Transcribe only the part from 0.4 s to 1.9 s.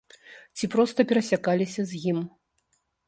Ці проста перасякаліся